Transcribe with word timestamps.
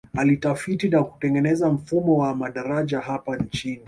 Alitafiti 0.13 0.89
na 0.89 1.03
kutengeneza 1.03 1.69
mfumo 1.69 2.17
wa 2.17 2.35
madaraja 2.35 2.99
hapa 2.99 3.37
nchini 3.37 3.79